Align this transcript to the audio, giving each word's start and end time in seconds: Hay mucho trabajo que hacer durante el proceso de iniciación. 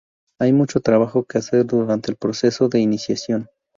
Hay 0.39 0.51
mucho 0.51 0.79
trabajo 0.79 1.25
que 1.25 1.37
hacer 1.37 1.63
durante 1.67 2.09
el 2.09 2.17
proceso 2.17 2.67
de 2.69 2.79
iniciación. 2.79 3.49